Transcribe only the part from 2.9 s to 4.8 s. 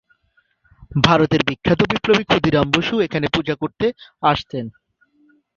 এখানে পূজা করতে আসতেন।